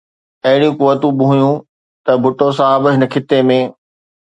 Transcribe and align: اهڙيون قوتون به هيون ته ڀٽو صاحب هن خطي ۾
اهڙيون 0.45 0.73
قوتون 0.79 1.11
به 1.17 1.25
هيون 1.31 1.53
ته 2.05 2.11
ڀٽو 2.23 2.47
صاحب 2.59 2.81
هن 2.95 3.03
خطي 3.13 3.39
۾ 3.49 3.59